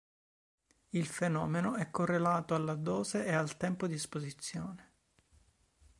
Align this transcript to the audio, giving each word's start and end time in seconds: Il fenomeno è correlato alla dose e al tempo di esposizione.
Il 0.89 1.05
fenomeno 1.05 1.75
è 1.75 1.91
correlato 1.91 2.55
alla 2.55 2.73
dose 2.73 3.23
e 3.23 3.33
al 3.33 3.55
tempo 3.55 3.85
di 3.85 3.93
esposizione. 3.93 4.91